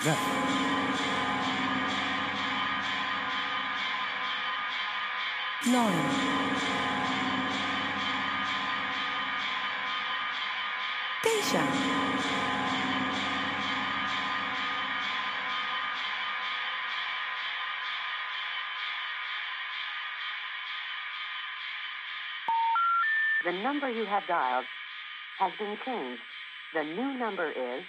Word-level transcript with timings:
Nine. 0.00 0.14
Geisha. 11.24 11.62
The 23.44 23.52
number 23.52 23.90
you 23.90 24.04
have 24.06 24.22
dialed 24.28 24.64
has 25.40 25.52
been 25.58 25.76
changed. 25.84 26.22
The 26.72 26.84
new 26.84 27.18
number 27.18 27.50
is 27.50 27.82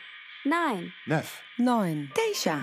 Nine. 0.45 0.89
Neuf. 1.05 1.43
Nine. 1.59 2.07
Geisha. 2.15 2.59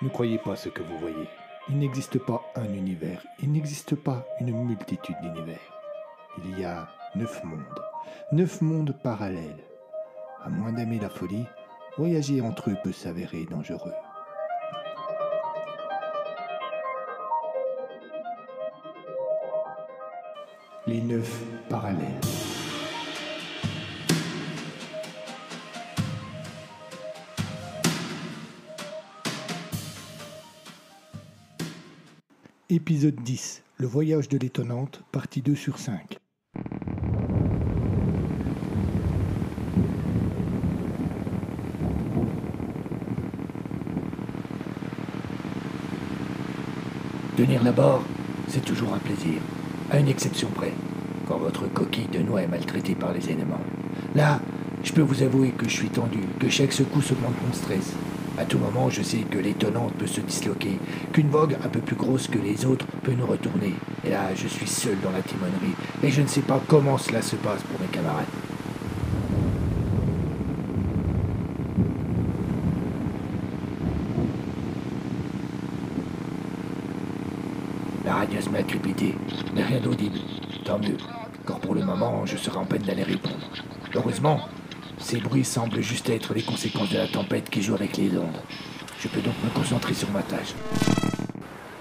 Ne 0.00 0.08
croyez 0.08 0.38
pas 0.38 0.54
ce 0.54 0.68
que 0.68 0.80
vous 0.80 0.96
voyez. 0.98 1.28
Il 1.68 1.78
n'existe 1.78 2.18
pas 2.20 2.40
un 2.54 2.72
univers, 2.72 3.26
il 3.42 3.50
n'existe 3.50 3.96
pas 3.96 4.24
une 4.38 4.52
multitude 4.52 5.16
d'univers. 5.22 5.58
Il 6.38 6.56
y 6.56 6.64
a 6.64 6.88
neuf 7.16 7.42
mondes, 7.42 7.80
neuf 8.30 8.60
mondes 8.60 8.96
parallèles. 9.02 9.64
À 10.44 10.50
moins 10.50 10.72
d'aimer 10.72 11.00
la 11.00 11.08
folie, 11.08 11.46
voyager 11.98 12.40
entre 12.42 12.70
eux 12.70 12.76
peut 12.84 12.92
s'avérer 12.92 13.46
dangereux. 13.46 13.94
Les 20.86 21.00
neuf 21.00 21.42
parallèles. 21.68 22.53
Épisode 32.76 33.22
10. 33.22 33.62
Le 33.76 33.86
voyage 33.86 34.28
de 34.28 34.36
l'étonnante, 34.36 35.00
partie 35.12 35.42
2 35.42 35.54
sur 35.54 35.78
5. 35.78 36.18
Tenir 47.36 47.62
la 47.62 47.70
barre, 47.70 48.02
c'est 48.48 48.64
toujours 48.64 48.92
un 48.92 48.98
plaisir, 48.98 49.40
à 49.92 50.00
une 50.00 50.08
exception 50.08 50.48
près, 50.48 50.72
quand 51.28 51.38
votre 51.38 51.72
coquille 51.72 52.08
de 52.08 52.18
noix 52.18 52.42
est 52.42 52.48
maltraitée 52.48 52.96
par 52.96 53.12
les 53.12 53.30
éléments. 53.30 53.62
Là, 54.16 54.40
je 54.82 54.92
peux 54.92 55.02
vous 55.02 55.22
avouer 55.22 55.50
que 55.50 55.68
je 55.68 55.76
suis 55.76 55.90
tendu, 55.90 56.18
que 56.40 56.48
chaque 56.48 56.72
secousse 56.72 57.12
augmente 57.12 57.40
mon 57.46 57.52
stress. 57.52 57.92
À 58.36 58.44
tout 58.44 58.58
moment, 58.58 58.90
je 58.90 59.00
sais 59.00 59.18
que 59.18 59.38
l'étonnante 59.38 59.94
peut 59.94 60.08
se 60.08 60.20
disloquer, 60.20 60.78
qu'une 61.12 61.28
vogue 61.28 61.56
un 61.64 61.68
peu 61.68 61.78
plus 61.78 61.94
grosse 61.94 62.26
que 62.26 62.38
les 62.38 62.66
autres 62.66 62.86
peut 63.04 63.12
nous 63.12 63.26
retourner. 63.26 63.74
Et 64.04 64.10
là, 64.10 64.34
je 64.34 64.48
suis 64.48 64.66
seul 64.66 64.96
dans 65.02 65.12
la 65.12 65.22
timonerie, 65.22 65.76
et 66.02 66.10
je 66.10 66.20
ne 66.20 66.26
sais 66.26 66.40
pas 66.40 66.60
comment 66.66 66.98
cela 66.98 67.22
se 67.22 67.36
passe 67.36 67.62
pour 67.62 67.80
mes 67.80 67.86
camarades. 67.86 68.26
La 78.04 78.14
radieuse 78.14 78.50
m'a 78.50 78.62
crépité, 78.64 79.14
mais 79.54 79.62
rien 79.62 79.80
d'audible. 79.80 80.18
Tant 80.64 80.80
mieux, 80.80 80.96
car 81.46 81.60
pour 81.60 81.74
le 81.74 81.84
moment, 81.84 82.26
je 82.26 82.36
serai 82.36 82.58
en 82.58 82.64
peine 82.64 82.82
d'aller 82.82 83.04
répondre. 83.04 83.36
Heureusement, 83.94 84.40
ces 85.04 85.18
bruits 85.18 85.44
semblent 85.44 85.82
juste 85.82 86.08
être 86.08 86.32
les 86.32 86.42
conséquences 86.42 86.88
de 86.88 86.96
la 86.96 87.06
tempête 87.06 87.50
qui 87.50 87.62
joue 87.62 87.74
avec 87.74 87.98
les 87.98 88.16
ondes. 88.16 88.40
Je 88.98 89.08
peux 89.08 89.20
donc 89.20 89.34
me 89.44 89.50
concentrer 89.50 89.92
sur 89.92 90.10
ma 90.10 90.22
tâche. 90.22 90.54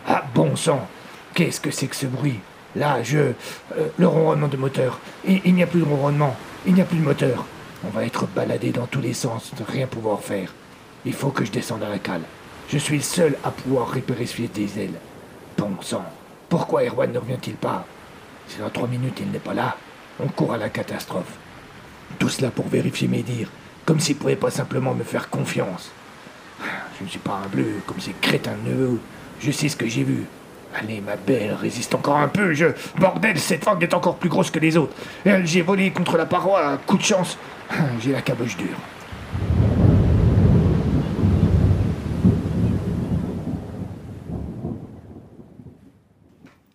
Ah 0.05 0.25
bon 0.35 0.57
sang 0.57 0.85
Qu'est-ce 1.33 1.61
que 1.61 1.71
c'est 1.71 1.87
que 1.87 1.95
ce 1.95 2.05
bruit? 2.05 2.41
Là, 2.75 3.01
je... 3.01 3.17
euh, 3.17 3.33
le 3.97 4.07
ronronnement 4.07 4.49
de 4.49 4.57
moteur. 4.57 4.99
Il, 5.25 5.39
il 5.45 5.53
n'y 5.55 5.63
a 5.63 5.67
plus 5.67 5.79
de 5.79 5.85
ronronnement. 5.85 6.35
Il 6.65 6.73
n'y 6.73 6.81
a 6.81 6.85
plus 6.85 6.97
de 6.97 7.03
moteur. 7.03 7.45
On 7.85 7.89
va 7.89 8.05
être 8.05 8.27
baladé 8.27 8.71
dans 8.71 8.87
tous 8.87 9.01
les 9.01 9.13
sens, 9.13 9.51
rien 9.69 9.87
pouvoir 9.87 10.19
faire. 10.19 10.53
Il 11.05 11.13
faut 11.13 11.29
que 11.29 11.45
je 11.45 11.51
descende 11.51 11.83
à 11.83 11.89
la 11.89 11.99
cale. 11.99 12.23
Je 12.69 12.77
suis 12.77 12.97
le 12.97 13.03
seul 13.03 13.37
à 13.45 13.51
pouvoir 13.51 13.93
repérer 13.93 14.25
ce 14.25 14.41
des 14.41 14.79
ailes. 14.79 14.99
Bon 15.57 15.71
sang, 15.81 16.03
pourquoi 16.49 16.83
Erwan 16.83 17.11
ne 17.11 17.19
revient-il 17.19 17.55
pas? 17.55 17.85
Si 18.47 18.59
dans 18.59 18.69
trois 18.69 18.87
minutes 18.87 19.19
il 19.21 19.31
n'est 19.31 19.39
pas 19.39 19.53
là, 19.53 19.77
on 20.19 20.27
court 20.27 20.53
à 20.53 20.57
la 20.57 20.69
catastrophe. 20.69 21.37
Tout 22.19 22.29
cela 22.29 22.51
pour 22.51 22.67
vérifier 22.67 23.07
mes 23.07 23.23
dires, 23.23 23.49
comme 23.85 23.99
s'il 23.99 24.15
pouvait 24.15 24.35
pas 24.35 24.51
simplement 24.51 24.93
me 24.93 25.03
faire 25.03 25.29
confiance. 25.29 25.91
Je 26.99 27.03
ne 27.03 27.09
suis 27.09 27.19
pas 27.19 27.41
un 27.43 27.47
bleu 27.47 27.81
comme 27.85 27.99
ces 27.99 28.13
crétins 28.21 28.55
de 28.63 28.69
neveux. 28.69 28.99
Je 29.39 29.51
sais 29.51 29.69
ce 29.69 29.75
que 29.75 29.87
j'ai 29.87 30.03
vu. 30.03 30.23
Allez, 30.75 31.01
ma 31.01 31.15
belle, 31.15 31.53
résiste 31.53 31.93
encore 31.93 32.17
un 32.17 32.27
peu. 32.27 32.53
Je. 32.53 32.67
Bordel, 32.97 33.37
cette 33.39 33.65
vague 33.65 33.83
est 33.83 33.93
encore 33.93 34.17
plus 34.17 34.29
grosse 34.29 34.49
que 34.49 34.59
les 34.59 34.77
autres. 34.77 34.95
J'ai 35.43 35.61
volé 35.61 35.91
contre 35.91 36.17
la 36.17 36.25
paroi, 36.25 36.77
coup 36.87 36.97
de 36.97 37.03
chance. 37.03 37.37
J'ai 38.01 38.11
la 38.11 38.21
caboche 38.21 38.57
dure. 38.57 38.77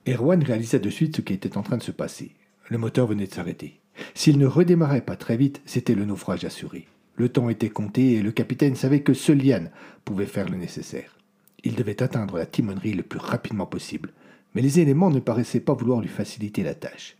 Erwan 0.06 0.42
réalisa 0.42 0.78
de 0.78 0.90
suite 0.90 1.16
ce 1.16 1.20
qui 1.20 1.34
était 1.34 1.56
en 1.58 1.62
train 1.62 1.76
de 1.76 1.82
se 1.82 1.90
passer. 1.90 2.32
Le 2.68 2.78
moteur 2.78 3.06
venait 3.06 3.26
de 3.26 3.34
s'arrêter. 3.34 3.80
S'il 4.14 4.38
ne 4.38 4.46
redémarrait 4.46 5.00
pas 5.00 5.16
très 5.16 5.36
vite, 5.36 5.60
c'était 5.64 5.94
le 5.94 6.04
naufrage 6.04 6.44
assuré. 6.44 6.86
Le 7.16 7.28
temps 7.28 7.48
était 7.48 7.68
compté 7.68 8.12
et 8.12 8.22
le 8.22 8.30
capitaine 8.30 8.76
savait 8.76 9.02
que 9.02 9.14
seul 9.14 9.44
Yann 9.44 9.70
pouvait 10.04 10.26
faire 10.26 10.48
le 10.48 10.56
nécessaire. 10.56 11.16
Il 11.64 11.74
devait 11.74 12.02
atteindre 12.02 12.38
la 12.38 12.46
timonerie 12.46 12.94
le 12.94 13.02
plus 13.02 13.18
rapidement 13.18 13.66
possible, 13.66 14.12
mais 14.54 14.62
les 14.62 14.80
éléments 14.80 15.10
ne 15.10 15.18
paraissaient 15.18 15.60
pas 15.60 15.74
vouloir 15.74 16.00
lui 16.00 16.08
faciliter 16.08 16.62
la 16.62 16.74
tâche. 16.74 17.16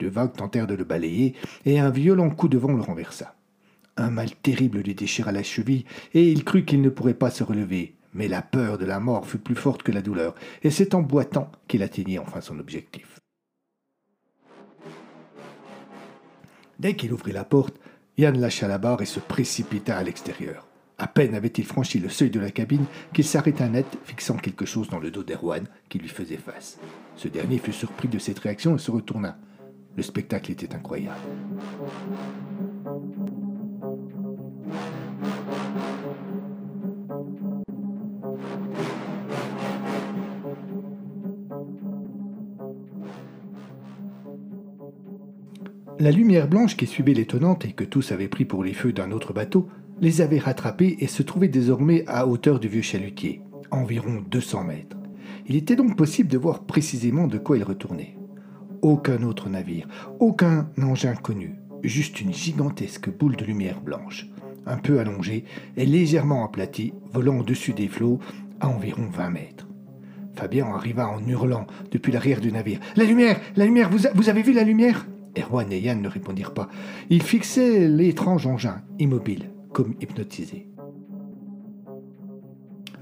Deux 0.00 0.08
vagues 0.08 0.32
tentèrent 0.32 0.66
de 0.66 0.74
le 0.74 0.84
balayer 0.84 1.34
et 1.64 1.78
un 1.78 1.90
violent 1.90 2.30
coup 2.30 2.48
de 2.48 2.58
vent 2.58 2.72
le 2.72 2.82
renversa. 2.82 3.34
Un 3.98 4.10
mal 4.10 4.30
terrible 4.42 4.80
lui 4.80 4.94
déchira 4.94 5.32
la 5.32 5.42
cheville 5.42 5.84
et 6.12 6.30
il 6.30 6.44
crut 6.44 6.66
qu'il 6.66 6.82
ne 6.82 6.90
pourrait 6.90 7.14
pas 7.14 7.30
se 7.30 7.44
relever, 7.44 7.94
mais 8.12 8.28
la 8.28 8.42
peur 8.42 8.78
de 8.78 8.84
la 8.84 9.00
mort 9.00 9.26
fut 9.26 9.38
plus 9.38 9.54
forte 9.54 9.82
que 9.82 9.92
la 9.92 10.02
douleur, 10.02 10.34
et 10.62 10.70
c'est 10.70 10.94
en 10.94 11.02
boitant 11.02 11.50
qu'il 11.68 11.82
atteignit 11.82 12.18
enfin 12.18 12.40
son 12.40 12.58
objectif. 12.58 13.15
Dès 16.78 16.94
qu'il 16.94 17.12
ouvrit 17.12 17.32
la 17.32 17.44
porte, 17.44 17.76
Yann 18.18 18.38
lâcha 18.38 18.68
la 18.68 18.78
barre 18.78 19.02
et 19.02 19.06
se 19.06 19.20
précipita 19.20 19.96
à 19.96 20.02
l'extérieur. 20.02 20.66
À 20.98 21.06
peine 21.06 21.34
avait-il 21.34 21.64
franchi 21.64 21.98
le 21.98 22.08
seuil 22.08 22.30
de 22.30 22.40
la 22.40 22.50
cabine 22.50 22.86
qu'il 23.12 23.24
s'arrêta 23.24 23.68
net, 23.68 23.86
fixant 24.04 24.36
quelque 24.36 24.64
chose 24.64 24.88
dans 24.88 24.98
le 24.98 25.10
dos 25.10 25.22
d'Erwan 25.22 25.66
qui 25.88 25.98
lui 25.98 26.08
faisait 26.08 26.38
face. 26.38 26.78
Ce 27.16 27.28
dernier 27.28 27.58
fut 27.58 27.72
surpris 27.72 28.08
de 28.08 28.18
cette 28.18 28.38
réaction 28.38 28.76
et 28.76 28.78
se 28.78 28.90
retourna. 28.90 29.36
Le 29.96 30.02
spectacle 30.02 30.52
était 30.52 30.74
incroyable. 30.74 31.16
La 45.98 46.10
lumière 46.10 46.46
blanche 46.46 46.76
qui 46.76 46.86
suivait 46.86 47.14
l'étonnante 47.14 47.64
et 47.64 47.72
que 47.72 47.82
tous 47.84 48.12
avaient 48.12 48.28
pris 48.28 48.44
pour 48.44 48.62
les 48.62 48.74
feux 48.74 48.92
d'un 48.92 49.12
autre 49.12 49.32
bateau 49.32 49.68
les 50.02 50.20
avait 50.20 50.38
rattrapés 50.38 50.98
et 51.00 51.06
se 51.06 51.22
trouvait 51.22 51.48
désormais 51.48 52.04
à 52.06 52.26
hauteur 52.26 52.60
du 52.60 52.68
vieux 52.68 52.82
chalutier, 52.82 53.40
environ 53.70 54.22
200 54.30 54.64
mètres. 54.64 54.98
Il 55.46 55.56
était 55.56 55.74
donc 55.74 55.96
possible 55.96 56.28
de 56.28 56.36
voir 56.36 56.64
précisément 56.64 57.28
de 57.28 57.38
quoi 57.38 57.56
il 57.56 57.64
retournait. 57.64 58.14
Aucun 58.82 59.22
autre 59.22 59.48
navire, 59.48 59.88
aucun 60.20 60.68
engin 60.82 61.14
connu, 61.14 61.54
juste 61.82 62.20
une 62.20 62.34
gigantesque 62.34 63.08
boule 63.08 63.36
de 63.36 63.46
lumière 63.46 63.80
blanche, 63.80 64.26
un 64.66 64.76
peu 64.76 65.00
allongée 65.00 65.44
et 65.78 65.86
légèrement 65.86 66.44
aplatie, 66.44 66.92
volant 67.10 67.38
au-dessus 67.38 67.72
des 67.72 67.88
flots 67.88 68.18
à 68.60 68.68
environ 68.68 69.08
20 69.10 69.30
mètres. 69.30 69.66
Fabien 70.34 70.66
arriva 70.66 71.08
en 71.08 71.26
hurlant 71.26 71.66
depuis 71.90 72.12
l'arrière 72.12 72.42
du 72.42 72.52
navire. 72.52 72.80
La 72.96 73.04
lumière 73.04 73.40
La 73.56 73.64
lumière 73.64 73.88
vous, 73.88 74.28
avez 74.28 74.42
vu 74.42 74.52
la 74.52 74.62
lumière? 74.62 75.06
Erwan 75.36 75.70
et 75.72 75.80
Yann 75.80 76.00
ne 76.00 76.08
répondirent 76.08 76.54
pas. 76.54 76.68
Ils 77.10 77.22
fixaient 77.22 77.88
l'étrange 77.88 78.46
engin, 78.46 78.82
immobile, 78.98 79.50
comme 79.72 79.94
hypnotisés. 80.00 80.68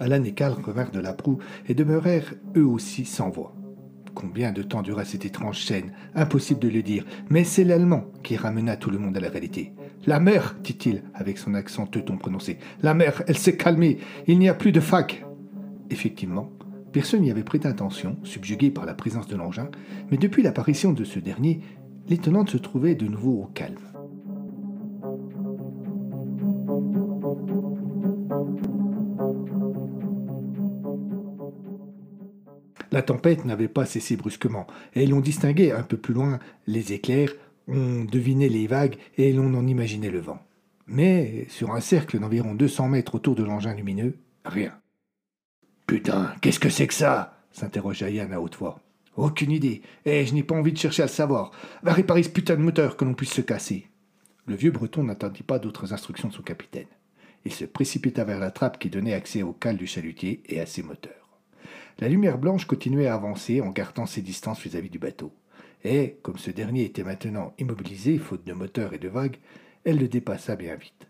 Alan 0.01 0.25
et 0.25 0.33
Karl 0.33 0.61
revinrent 0.61 0.91
de 0.91 1.01
la 1.01 1.13
proue 1.13 1.39
et 1.69 1.75
demeurèrent 1.75 2.35
eux 2.57 2.67
aussi 2.67 3.05
sans 3.05 3.31
voix. 3.31 3.55
Combien 4.15 4.53
de 4.53 4.63
temps 4.63 4.83
dura 4.83 5.05
cette 5.05 5.25
étrange 5.25 5.65
scène? 5.65 5.93
Impossible 6.15 6.61
de 6.61 6.69
le 6.69 6.83
dire, 6.83 7.05
mais 7.31 7.45
c'est 7.45 7.65
l'Allemand 7.65 8.05
qui 8.23 8.37
ramena 8.37 8.77
tout 8.77 8.91
le 8.91 8.99
monde 8.99 9.17
à 9.17 9.21
la 9.21 9.29
réalité. 9.29 9.73
La 10.07 10.21
mer, 10.21 10.57
dit-il 10.63 11.03
avec 11.15 11.39
son 11.39 11.55
accent 11.55 11.87
teuton 11.87 12.17
prononcé. 12.17 12.59
La 12.83 12.95
mer, 12.95 13.23
elle 13.27 13.39
s'est 13.39 13.57
calmée, 13.57 13.99
il 14.27 14.39
n'y 14.39 14.49
a 14.49 14.55
plus 14.55 14.73
de 14.73 14.81
fac. 14.81 15.25
Effectivement, 15.91 16.51
personne 16.93 17.23
n'y 17.23 17.31
avait 17.31 17.43
prêté 17.43 17.67
attention, 17.67 18.17
subjugué 18.23 18.71
par 18.71 18.87
la 18.87 18.95
présence 18.95 19.27
de 19.27 19.37
l'engin, 19.37 19.69
mais 20.11 20.17
depuis 20.17 20.43
l'apparition 20.43 20.93
de 20.93 21.05
ce 21.05 21.19
dernier, 21.19 21.61
l'étonnante 22.09 22.51
se 22.51 22.57
trouvait 22.57 22.95
de 22.95 23.07
nouveau 23.07 23.43
au 23.43 23.47
calme. 23.47 23.79
La 32.93 33.03
tempête 33.03 33.45
n'avait 33.45 33.67
pas 33.67 33.87
cessé 33.87 34.17
brusquement, 34.17 34.69
et 34.95 35.05
l'on 35.07 35.21
distinguait 35.21 35.73
un 35.73 35.83
peu 35.83 35.97
plus 35.97 36.15
loin 36.15 36.39
les 36.69 36.93
éclairs, 36.93 37.33
on 37.67 38.05
devinait 38.05 38.49
les 38.49 38.69
vagues 38.69 38.97
et 39.17 39.33
l'on 39.33 39.53
en 39.55 39.67
imaginait 39.67 40.11
le 40.11 40.21
vent. 40.21 40.39
Mais 40.87 41.47
sur 41.49 41.73
un 41.73 41.81
cercle 41.81 42.21
d'environ 42.21 42.55
200 42.55 42.89
mètres 42.89 43.15
autour 43.15 43.35
de 43.35 43.43
l'engin 43.43 43.75
lumineux, 43.75 44.17
rien. 44.45 44.73
Putain, 45.87 46.35
qu'est-ce 46.41 46.61
que 46.61 46.69
c'est 46.69 46.87
que 46.87 46.95
ça? 46.95 47.39
s'interrogea 47.51 48.11
Yann 48.11 48.33
à 48.33 48.41
haute 48.41 48.57
voix. 48.57 48.84
Aucune 49.17 49.53
idée, 49.53 49.83
et 50.05 50.27
je 50.27 50.35
n'ai 50.35 50.43
pas 50.43 50.57
envie 50.57 50.73
de 50.73 50.79
chercher 50.79 51.03
à 51.03 51.07
le 51.07 51.11
savoir. 51.11 51.53
Va 51.83 51.93
réparer 51.93 52.23
ce 52.23 52.31
putain 52.31 52.57
de 52.57 52.61
moteur 52.61 52.97
que 52.97 53.05
l'on 53.05 53.15
puisse 53.15 53.33
se 53.33 53.41
casser. 53.41 53.87
Le 54.47 54.57
vieux 54.57 54.73
breton 54.73 55.05
n'attendit 55.05 55.43
pas 55.43 55.59
d'autres 55.59 55.93
instructions 55.93 56.29
de 56.29 56.35
son 56.35 56.43
capitaine. 56.43 56.89
Il 57.45 57.53
se 57.53 57.65
précipita 57.65 58.25
vers 58.25 58.41
la 58.41 58.51
trappe 58.51 58.79
qui 58.79 58.91
donnait 58.91 59.15
accès 59.15 59.43
au 59.43 59.53
cale 59.53 59.77
du 59.77 59.87
chalutier 59.87 60.43
et 60.47 60.61
à 60.61 60.67
ses 60.67 60.83
moteurs. 60.83 61.39
La 62.01 62.09
lumière 62.09 62.39
blanche 62.39 62.65
continuait 62.65 63.07
à 63.07 63.15
avancer 63.15 63.61
en 63.61 63.71
gardant 63.71 64.07
ses 64.07 64.23
distances 64.23 64.61
vis-à-vis 64.61 64.91
du 64.91 64.99
bateau. 64.99 65.33
Et, 65.85 66.19
comme 66.23 66.39
ce 66.39 66.51
dernier 66.51 66.85
était 66.85 67.05
maintenant 67.05 67.55
immobilisé, 67.59 68.19
faute 68.19 68.45
de 68.45 68.53
moteur 68.53 68.95
et 68.95 68.99
de 68.99 69.09
vagues, 69.09 69.37
elle 69.85 69.99
le 69.99 70.09
dépassa 70.09 70.57
bien 70.57 70.75
vite. 70.75 71.09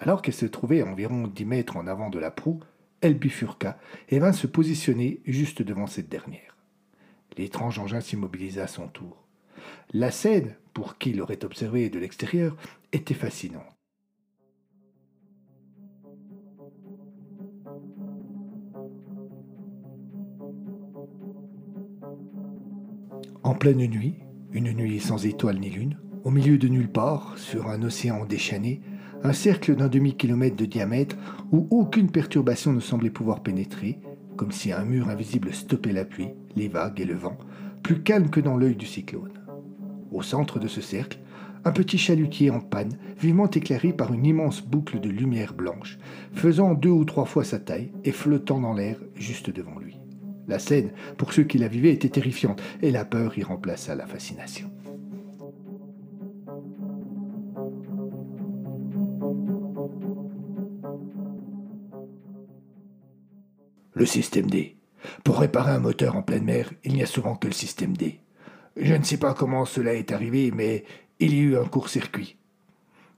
Alors 0.00 0.20
qu'elle 0.22 0.34
se 0.34 0.46
trouvait 0.46 0.82
environ 0.82 1.28
dix 1.28 1.44
mètres 1.44 1.76
en 1.76 1.86
avant 1.86 2.10
de 2.10 2.18
la 2.18 2.30
proue, 2.30 2.60
elle 3.00 3.18
bifurqua 3.18 3.78
et 4.08 4.18
vint 4.18 4.32
se 4.32 4.46
positionner 4.46 5.20
juste 5.24 5.62
devant 5.62 5.86
cette 5.86 6.08
dernière. 6.08 6.47
L'étrange 7.36 7.78
engin 7.78 8.00
s'immobilisa 8.00 8.64
à 8.64 8.66
son 8.66 8.88
tour. 8.88 9.24
La 9.92 10.10
scène, 10.10 10.54
pour 10.74 10.98
qui 10.98 11.12
l'aurait 11.12 11.44
observé 11.44 11.90
de 11.90 11.98
l'extérieur, 11.98 12.56
était 12.92 13.14
fascinante. 13.14 13.62
En 23.42 23.54
pleine 23.54 23.86
nuit, 23.86 24.16
une 24.52 24.72
nuit 24.72 25.00
sans 25.00 25.24
étoiles 25.24 25.58
ni 25.58 25.70
lune, 25.70 25.98
au 26.24 26.30
milieu 26.30 26.58
de 26.58 26.68
nulle 26.68 26.90
part, 26.90 27.38
sur 27.38 27.68
un 27.68 27.82
océan 27.82 28.24
déchaîné, 28.24 28.82
un 29.22 29.32
cercle 29.32 29.74
d'un 29.74 29.88
demi-kilomètre 29.88 30.56
de 30.56 30.66
diamètre 30.66 31.16
où 31.50 31.66
aucune 31.70 32.10
perturbation 32.10 32.72
ne 32.72 32.80
semblait 32.80 33.10
pouvoir 33.10 33.42
pénétrer, 33.42 33.98
comme 34.38 34.52
si 34.52 34.72
un 34.72 34.84
mur 34.84 35.10
invisible 35.10 35.52
stoppait 35.52 35.92
la 35.92 36.06
pluie, 36.06 36.30
les 36.56 36.68
vagues 36.68 37.00
et 37.00 37.04
le 37.04 37.14
vent, 37.14 37.36
plus 37.82 38.02
calme 38.02 38.30
que 38.30 38.40
dans 38.40 38.56
l'œil 38.56 38.76
du 38.76 38.86
cyclone. 38.86 39.32
Au 40.12 40.22
centre 40.22 40.58
de 40.58 40.68
ce 40.68 40.80
cercle, 40.80 41.18
un 41.64 41.72
petit 41.72 41.98
chalutier 41.98 42.50
en 42.50 42.60
panne, 42.60 42.96
vivement 43.20 43.50
éclairé 43.50 43.92
par 43.92 44.14
une 44.14 44.24
immense 44.24 44.62
boucle 44.62 45.00
de 45.00 45.10
lumière 45.10 45.54
blanche, 45.54 45.98
faisant 46.32 46.74
deux 46.74 46.88
ou 46.88 47.04
trois 47.04 47.24
fois 47.24 47.44
sa 47.44 47.58
taille 47.58 47.92
et 48.04 48.12
flottant 48.12 48.60
dans 48.60 48.72
l'air 48.72 48.96
juste 49.16 49.50
devant 49.50 49.78
lui. 49.78 49.98
La 50.46 50.60
scène, 50.60 50.92
pour 51.18 51.32
ceux 51.32 51.42
qui 51.42 51.58
la 51.58 51.68
vivaient, 51.68 51.92
était 51.92 52.08
terrifiante, 52.08 52.62
et 52.80 52.92
la 52.92 53.04
peur 53.04 53.36
y 53.36 53.42
remplaça 53.42 53.94
la 53.96 54.06
fascination. 54.06 54.70
Le 63.98 64.06
système 64.06 64.48
D. 64.48 64.76
Pour 65.24 65.40
réparer 65.40 65.72
un 65.72 65.80
moteur 65.80 66.14
en 66.14 66.22
pleine 66.22 66.44
mer, 66.44 66.70
il 66.84 66.94
n'y 66.94 67.02
a 67.02 67.06
souvent 67.06 67.34
que 67.34 67.48
le 67.48 67.52
système 67.52 67.96
D. 67.96 68.20
Je 68.76 68.94
ne 68.94 69.02
sais 69.02 69.16
pas 69.16 69.34
comment 69.34 69.64
cela 69.64 69.92
est 69.94 70.12
arrivé, 70.12 70.52
mais 70.54 70.84
il 71.18 71.34
y 71.34 71.40
a 71.40 71.42
eu 71.42 71.58
un 71.58 71.64
court-circuit. 71.64 72.36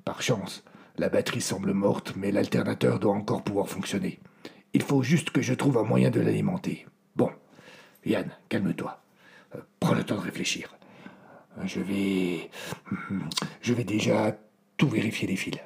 Par 0.06 0.22
chance, 0.22 0.64
la 0.96 1.10
batterie 1.10 1.42
semble 1.42 1.74
morte, 1.74 2.14
mais 2.16 2.32
l'alternateur 2.32 2.98
doit 2.98 3.12
encore 3.12 3.44
pouvoir 3.44 3.68
fonctionner. 3.68 4.20
Il 4.72 4.80
faut 4.80 5.02
juste 5.02 5.28
que 5.28 5.42
je 5.42 5.52
trouve 5.52 5.76
un 5.76 5.82
moyen 5.82 6.08
de 6.08 6.20
l'alimenter. 6.20 6.86
Bon, 7.14 7.28
Yann, 8.06 8.30
calme-toi. 8.48 9.02
Euh, 9.56 9.58
prends 9.80 9.92
le 9.92 10.04
temps 10.04 10.16
de 10.16 10.22
réfléchir. 10.22 10.74
Je 11.62 11.80
vais. 11.80 12.50
Je 13.60 13.74
vais 13.74 13.84
déjà 13.84 14.34
tout 14.78 14.88
vérifier 14.88 15.28
les 15.28 15.36
fils. 15.36 15.58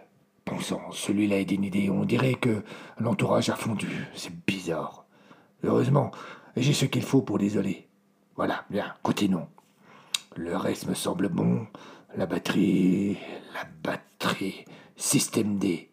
Pensant, 0.44 0.90
celui-là 0.90 1.38
est 1.38 1.52
idée. 1.52 1.88
On 1.88 2.04
dirait 2.04 2.34
que 2.34 2.64
l'entourage 2.98 3.48
a 3.48 3.54
fondu. 3.54 4.08
C'est 4.16 4.34
bizarre. 4.44 5.03
Heureusement, 5.64 6.10
j'ai 6.56 6.72
ce 6.72 6.84
qu'il 6.84 7.02
faut 7.02 7.22
pour 7.22 7.38
l'isoler. 7.38 7.88
Voilà, 8.36 8.64
bien, 8.68 8.94
continuons. 9.02 9.48
Le 10.36 10.56
reste 10.56 10.86
me 10.86 10.94
semble 10.94 11.28
bon. 11.28 11.66
La 12.16 12.26
batterie. 12.26 13.16
La 13.54 13.66
batterie. 13.82 14.64
Système 14.96 15.58
D. 15.58 15.88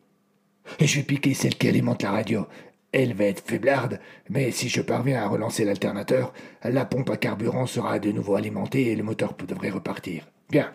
Et 0.79 0.87
je 0.87 0.97
vais 0.97 1.05
piquer 1.05 1.33
celle 1.33 1.55
qui 1.55 1.67
alimente 1.67 2.03
la 2.03 2.11
radio. 2.11 2.47
Elle 2.91 3.13
va 3.13 3.25
être 3.25 3.45
faiblarde, 3.45 4.01
mais 4.29 4.51
si 4.51 4.67
je 4.67 4.81
parviens 4.81 5.23
à 5.23 5.27
relancer 5.27 5.63
l'alternateur, 5.63 6.33
la 6.63 6.83
pompe 6.83 7.09
à 7.09 7.17
carburant 7.17 7.65
sera 7.65 7.99
de 7.99 8.11
nouveau 8.11 8.35
alimentée 8.35 8.91
et 8.91 8.95
le 8.97 9.03
moteur 9.03 9.33
devrait 9.47 9.69
repartir. 9.69 10.27
Bien. 10.49 10.73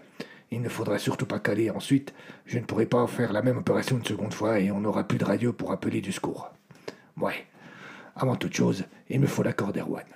Il 0.50 0.62
ne 0.62 0.68
faudra 0.68 0.98
surtout 0.98 1.26
pas 1.26 1.40
caler 1.40 1.70
ensuite. 1.70 2.14
Je 2.46 2.58
ne 2.58 2.64
pourrai 2.64 2.86
pas 2.86 3.06
faire 3.06 3.32
la 3.32 3.42
même 3.42 3.58
opération 3.58 3.98
une 3.98 4.04
seconde 4.04 4.32
fois 4.32 4.60
et 4.60 4.70
on 4.70 4.80
n'aura 4.80 5.04
plus 5.04 5.18
de 5.18 5.24
radio 5.24 5.52
pour 5.52 5.72
appeler 5.72 6.00
du 6.00 6.12
secours. 6.12 6.50
Ouais. 7.20 7.46
Avant 8.18 8.36
toute 8.36 8.54
chose, 8.54 8.84
il 9.10 9.20
me 9.20 9.26
faut 9.26 9.42
l'accord 9.42 9.74
d'Erwan. 9.74 10.06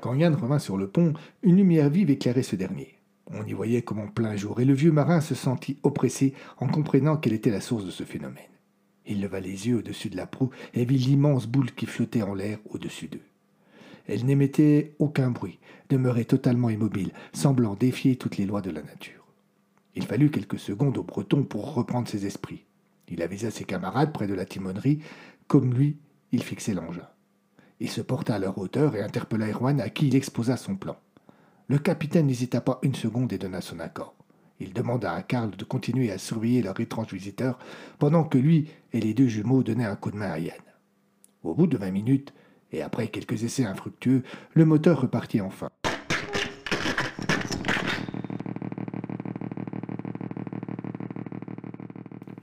Quand 0.00 0.14
Yann 0.14 0.34
revint 0.34 0.58
sur 0.58 0.78
le 0.78 0.88
pont, 0.88 1.12
une 1.42 1.56
lumière 1.56 1.90
vive 1.90 2.10
éclairait 2.10 2.42
ce 2.42 2.56
dernier. 2.56 2.98
On 3.26 3.44
y 3.44 3.52
voyait 3.52 3.82
comme 3.82 3.98
en 3.98 4.06
plein 4.06 4.36
jour, 4.36 4.60
et 4.60 4.64
le 4.64 4.72
vieux 4.72 4.90
marin 4.90 5.20
se 5.20 5.34
sentit 5.34 5.78
oppressé 5.82 6.32
en 6.58 6.66
comprenant 6.66 7.18
quelle 7.18 7.34
était 7.34 7.50
la 7.50 7.60
source 7.60 7.84
de 7.84 7.90
ce 7.90 8.04
phénomène. 8.04 8.42
Il 9.06 9.20
leva 9.20 9.38
les 9.38 9.68
yeux 9.68 9.76
au-dessus 9.78 10.08
de 10.08 10.16
la 10.16 10.26
proue 10.26 10.48
et 10.72 10.86
vit 10.86 10.96
l'immense 10.96 11.46
boule 11.46 11.72
qui 11.72 11.84
flottait 11.84 12.22
en 12.22 12.32
l'air 12.32 12.58
au-dessus 12.70 13.08
d'eux. 13.08 13.20
Elle 14.06 14.24
n'émettait 14.24 14.94
aucun 14.98 15.30
bruit, 15.30 15.58
demeurait 15.90 16.24
totalement 16.24 16.70
immobile, 16.70 17.12
semblant 17.34 17.74
défier 17.74 18.16
toutes 18.16 18.38
les 18.38 18.46
lois 18.46 18.62
de 18.62 18.70
la 18.70 18.82
nature. 18.82 19.26
Il 19.94 20.06
fallut 20.06 20.30
quelques 20.30 20.58
secondes 20.58 20.96
au 20.96 21.02
breton 21.02 21.44
pour 21.44 21.74
reprendre 21.74 22.08
ses 22.08 22.24
esprits. 22.24 22.64
Il 23.08 23.22
avisa 23.22 23.50
ses 23.50 23.64
camarades 23.64 24.12
près 24.12 24.26
de 24.26 24.34
la 24.34 24.44
timonerie. 24.46 25.00
Comme 25.48 25.74
lui, 25.74 25.98
il 26.32 26.42
fixait 26.42 26.74
l'engin. 26.74 27.08
Il 27.80 27.90
se 27.90 28.00
porta 28.00 28.34
à 28.34 28.38
leur 28.38 28.58
hauteur 28.58 28.96
et 28.96 29.02
interpella 29.02 29.48
Erwan 29.48 29.80
à 29.80 29.90
qui 29.90 30.08
il 30.08 30.16
exposa 30.16 30.56
son 30.56 30.76
plan. 30.76 30.96
Le 31.68 31.78
capitaine 31.78 32.26
n'hésita 32.26 32.60
pas 32.60 32.78
une 32.82 32.94
seconde 32.94 33.32
et 33.32 33.38
donna 33.38 33.60
son 33.60 33.80
accord. 33.80 34.14
Il 34.60 34.72
demanda 34.72 35.12
à 35.12 35.22
Karl 35.22 35.50
de 35.50 35.64
continuer 35.64 36.12
à 36.12 36.18
surveiller 36.18 36.62
leur 36.62 36.78
étrange 36.78 37.12
visiteur 37.12 37.58
pendant 37.98 38.24
que 38.24 38.38
lui 38.38 38.70
et 38.92 39.00
les 39.00 39.14
deux 39.14 39.26
jumeaux 39.26 39.62
donnaient 39.62 39.84
un 39.84 39.96
coup 39.96 40.10
de 40.10 40.16
main 40.16 40.30
à 40.30 40.38
Yann. 40.38 40.54
Au 41.42 41.54
bout 41.54 41.66
de 41.66 41.76
vingt 41.76 41.90
minutes, 41.90 42.32
et 42.72 42.82
après 42.82 43.08
quelques 43.08 43.44
essais 43.44 43.64
infructueux, 43.64 44.22
le 44.52 44.64
moteur 44.64 45.00
repartit 45.00 45.40
enfin. 45.40 45.70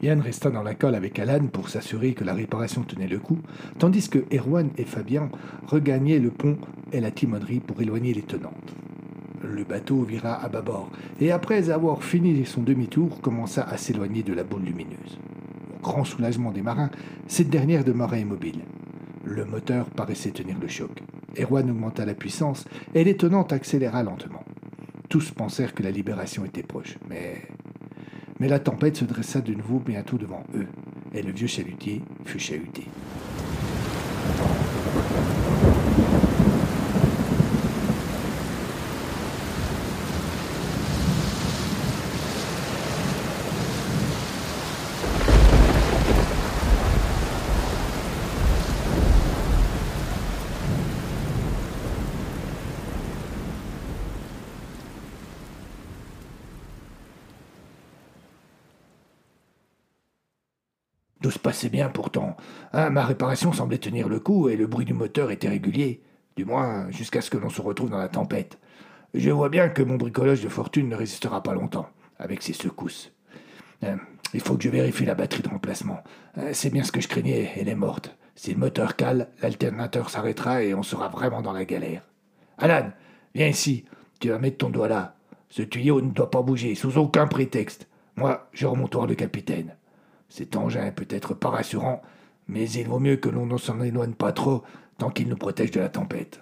Yann 0.01 0.19
resta 0.19 0.49
dans 0.49 0.63
la 0.63 0.73
colle 0.73 0.95
avec 0.95 1.19
Alan 1.19 1.45
pour 1.45 1.69
s'assurer 1.69 2.13
que 2.13 2.23
la 2.23 2.33
réparation 2.33 2.81
tenait 2.81 3.07
le 3.07 3.19
coup, 3.19 3.37
tandis 3.77 4.09
que 4.09 4.25
Erwan 4.35 4.71
et 4.77 4.83
Fabien 4.83 5.29
regagnaient 5.67 6.17
le 6.17 6.31
pont 6.31 6.57
et 6.91 6.99
la 6.99 7.11
timonerie 7.11 7.59
pour 7.59 7.81
éloigner 7.81 8.13
les 8.13 8.23
tenantes. 8.23 8.75
Le 9.43 9.63
bateau 9.63 10.01
vira 10.03 10.43
à 10.43 10.49
bâbord, 10.49 10.89
et 11.19 11.31
après 11.31 11.69
avoir 11.69 12.03
fini 12.03 12.45
son 12.45 12.63
demi-tour, 12.63 13.21
commença 13.21 13.63
à 13.63 13.77
s'éloigner 13.77 14.23
de 14.23 14.33
la 14.33 14.43
boule 14.43 14.63
lumineuse. 14.63 15.19
Au 15.75 15.81
grand 15.81 16.03
soulagement 16.03 16.51
des 16.51 16.63
marins, 16.63 16.89
cette 17.27 17.49
dernière 17.49 17.83
demeura 17.83 18.17
immobile. 18.17 18.61
Le 19.23 19.45
moteur 19.45 19.89
paraissait 19.91 20.31
tenir 20.31 20.57
le 20.59 20.67
choc. 20.67 21.03
Erwan 21.39 21.69
augmenta 21.69 22.05
la 22.05 22.15
puissance, 22.15 22.65
et 22.95 23.03
l'étonnante 23.03 23.53
accéléra 23.53 24.01
lentement. 24.01 24.43
Tous 25.09 25.29
pensèrent 25.31 25.75
que 25.75 25.83
la 25.83 25.91
libération 25.91 26.43
était 26.45 26.63
proche, 26.63 26.97
mais 27.09 27.41
mais 28.41 28.47
la 28.47 28.57
tempête 28.57 28.97
se 28.97 29.05
dressa 29.05 29.39
de 29.39 29.53
nouveau 29.53 29.77
bientôt 29.77 30.17
devant 30.17 30.43
eux, 30.55 30.65
et 31.13 31.21
le 31.21 31.31
vieux 31.31 31.45
chalutier 31.45 32.01
fut 32.25 32.39
chahuté. 32.39 32.87
Tout 61.21 61.31
se 61.31 61.39
passait 61.39 61.69
bien 61.69 61.89
pourtant. 61.89 62.35
Hein, 62.73 62.89
ma 62.89 63.05
réparation 63.05 63.53
semblait 63.53 63.77
tenir 63.77 64.09
le 64.09 64.19
coup 64.19 64.49
et 64.49 64.55
le 64.55 64.67
bruit 64.67 64.85
du 64.85 64.93
moteur 64.93 65.31
était 65.31 65.49
régulier. 65.49 66.01
Du 66.35 66.45
moins, 66.45 66.89
jusqu'à 66.89 67.21
ce 67.21 67.29
que 67.29 67.37
l'on 67.37 67.49
se 67.49 67.61
retrouve 67.61 67.89
dans 67.89 67.97
la 67.97 68.09
tempête. 68.09 68.57
Je 69.13 69.29
vois 69.29 69.49
bien 69.49 69.69
que 69.69 69.83
mon 69.83 69.97
bricolage 69.97 70.41
de 70.41 70.49
fortune 70.49 70.89
ne 70.89 70.95
résistera 70.95 71.43
pas 71.43 71.53
longtemps, 71.53 71.89
avec 72.17 72.41
ces 72.41 72.53
secousses. 72.53 73.11
Hein, 73.83 73.97
il 74.33 74.39
faut 74.39 74.55
que 74.55 74.63
je 74.63 74.69
vérifie 74.69 75.05
la 75.05 75.15
batterie 75.15 75.43
de 75.43 75.49
remplacement. 75.49 76.01
Hein, 76.37 76.53
c'est 76.53 76.69
bien 76.69 76.83
ce 76.83 76.91
que 76.91 77.01
je 77.01 77.07
craignais, 77.07 77.51
elle 77.57 77.69
est 77.69 77.75
morte. 77.75 78.15
Si 78.35 78.53
le 78.53 78.59
moteur 78.59 78.95
cale, 78.95 79.27
l'alternateur 79.41 80.09
s'arrêtera 80.09 80.63
et 80.63 80.73
on 80.73 80.83
sera 80.83 81.09
vraiment 81.09 81.41
dans 81.41 81.51
la 81.51 81.65
galère. 81.65 82.03
Alan, 82.57 82.91
viens 83.35 83.47
ici. 83.47 83.85
Tu 84.19 84.29
vas 84.29 84.39
mettre 84.39 84.57
ton 84.57 84.69
doigt 84.69 84.87
là. 84.87 85.15
Ce 85.49 85.61
tuyau 85.61 86.01
ne 86.01 86.11
doit 86.11 86.31
pas 86.31 86.41
bouger, 86.41 86.75
sous 86.75 86.97
aucun 86.97 87.27
prétexte. 87.27 87.87
Moi, 88.15 88.47
je 88.53 88.65
remonte 88.65 88.93
voir 88.93 89.07
le 89.07 89.15
capitaine. 89.15 89.75
Cet 90.31 90.55
engin 90.55 90.85
est 90.85 90.93
peut-être 90.93 91.33
pas 91.33 91.49
rassurant, 91.49 92.01
mais 92.47 92.69
il 92.71 92.87
vaut 92.87 92.99
mieux 92.99 93.17
que 93.17 93.27
l'on 93.27 93.45
ne 93.45 93.57
s'en 93.57 93.81
éloigne 93.81 94.13
pas 94.13 94.31
trop 94.31 94.63
tant 94.97 95.09
qu'il 95.09 95.27
nous 95.27 95.35
protège 95.35 95.71
de 95.71 95.81
la 95.81 95.89
tempête. 95.89 96.41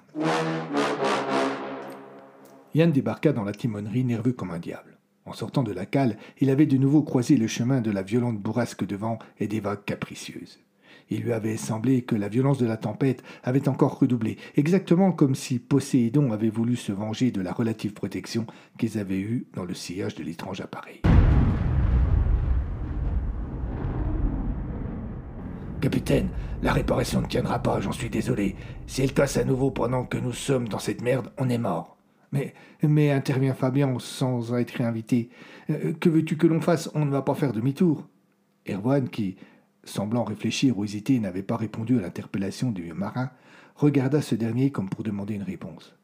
Yann 2.76 2.92
débarqua 2.92 3.34
dans 3.34 3.44
la 3.44 3.52
timonerie 3.52 4.04
nerveux 4.04 4.34
comme 4.34 4.52
un 4.52 4.60
diable. 4.60 5.00
En 5.26 5.34
sortant 5.34 5.64
de 5.64 5.72
la 5.72 5.88
cale, 5.88 6.18
il 6.40 6.52
avait 6.52 6.68
de 6.68 6.78
nouveau 6.78 7.02
croisé 7.02 7.36
le 7.36 7.48
chemin 7.48 7.82
de 7.82 7.90
la 7.90 8.04
violente 8.04 8.38
bourrasque 8.38 8.86
de 8.86 8.96
vent 8.96 9.18
et 9.40 9.48
des 9.48 9.60
vagues 9.60 9.84
capricieuses. 9.86 10.60
Il 11.10 11.24
lui 11.24 11.34
avait 11.34 11.58
semblé 11.58 12.04
que 12.04 12.16
la 12.16 12.30
violence 12.30 12.60
de 12.60 12.68
la 12.68 12.78
tempête 12.78 13.24
avait 13.44 13.68
encore 13.68 13.98
redoublé, 13.98 14.38
exactement 14.56 15.12
comme 15.12 15.34
si 15.34 15.58
Poséidon 15.58 16.32
avait 16.32 16.52
voulu 16.52 16.76
se 16.76 16.92
venger 16.92 17.32
de 17.32 17.42
la 17.42 17.54
relative 17.54 17.94
protection 17.94 18.46
qu'ils 18.78 19.00
avaient 19.00 19.20
eue 19.20 19.48
dans 19.56 19.66
le 19.66 19.74
sillage 19.74 20.14
de 20.14 20.24
l'étrange 20.24 20.62
appareil. 20.62 21.02
Capitaine, 25.80 26.30
la 26.62 26.74
réparation 26.74 27.22
ne 27.22 27.28
tiendra 27.28 27.60
pas, 27.60 27.80
j'en 27.80 27.94
suis 27.94 28.10
désolé. 28.10 28.58
Si 28.86 29.02
elle 29.02 29.14
casse 29.14 29.38
à 29.38 29.46
nouveau 29.46 29.72
pendant 29.72 30.04
que 30.04 30.18
nous 30.18 30.34
sommes 30.34 30.68
dans 30.68 30.80
cette 30.80 31.02
merde, 31.02 31.32
on 31.38 31.48
est 31.48 31.58
mort. 31.58 31.98
Mais, 32.32 32.54
mais, 32.84 33.12
intervient 33.12 33.54
Fabien 33.54 33.98
sans 33.98 34.54
être 34.56 34.82
invité. 34.82 35.30
Euh, 35.70 35.94
que 35.94 36.10
veux-tu 36.10 36.38
que 36.38 36.48
l'on 36.48 36.60
fasse? 36.60 36.92
On 36.94 37.06
ne 37.06 37.12
va 37.12 37.22
pas 37.22 37.34
faire 37.34 37.54
demi-tour. 37.54 38.08
Erwan, 38.70 39.10
qui, 39.10 39.38
semblant 39.86 40.26
réfléchir 40.26 40.78
ou 40.78 40.84
hésiter, 40.84 41.20
n'avait 41.20 41.44
pas 41.44 41.58
répondu 41.58 41.98
à 41.98 42.02
l'interpellation 42.02 42.72
du 42.72 42.84
vieux 42.84 42.94
marin, 42.94 43.32
regarda 43.76 44.22
ce 44.22 44.36
dernier 44.36 44.72
comme 44.72 44.90
pour 44.90 45.04
demander 45.04 45.36
une 45.36 45.44
réponse. 45.44 45.96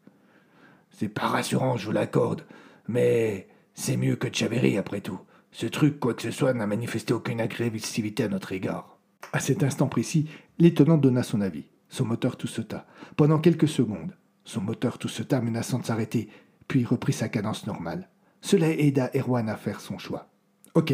C'est 0.89 1.10
pas 1.10 1.27
rassurant, 1.27 1.75
je 1.75 1.86
vous 1.86 1.91
l'accorde, 1.91 2.46
mais 2.88 3.50
c'est 3.74 3.98
mieux 3.98 4.15
que 4.15 4.34
Chaveri 4.34 4.77
après 4.77 5.01
tout. 5.01 5.20
Ce 5.51 5.65
truc, 5.65 6.00
quoi 6.00 6.13
que 6.13 6.22
ce 6.22 6.32
soit, 6.32 6.53
n'a 6.53 6.65
manifesté 6.65 7.13
aucune 7.13 7.41
agressivité 7.41 8.24
à 8.24 8.29
notre 8.29 8.53
égard. 8.53 8.94
À 9.34 9.39
cet 9.39 9.63
instant 9.63 9.88
précis, 9.88 10.29
l'étonnant 10.60 10.98
donna 10.98 11.24
son 11.24 11.41
avis. 11.41 11.65
Son 11.89 12.05
moteur 12.05 12.36
tout 12.38 12.48
sauta. 12.48 12.86
Pendant 13.15 13.39
quelques 13.39 13.67
secondes, 13.67 14.15
son 14.44 14.62
moteur 14.62 14.98
tout 14.98 15.08
sauta 15.08 15.41
menaçant 15.41 15.79
de 15.79 15.86
s'arrêter, 15.86 16.29
puis 16.67 16.86
reprit 16.86 17.13
sa 17.13 17.29
cadence 17.29 17.67
normale. 17.67 18.10
Cela 18.41 18.70
aida 18.70 19.10
Erwan 19.15 19.50
à 19.50 19.55
faire 19.55 19.82
son 19.82 19.98
choix. 19.98 20.27
Ok, 20.74 20.94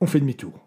on 0.00 0.06
fait 0.06 0.20
demi-tour. 0.20 0.66